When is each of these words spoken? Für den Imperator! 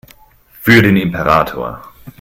Für 0.63 0.81
den 0.81 0.97
Imperator! 0.97 1.79